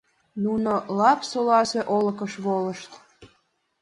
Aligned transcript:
Нуно 0.43 0.71
Лап-Соласе 0.97 1.81
олыкыш 1.97 2.33
волышт. 2.45 2.91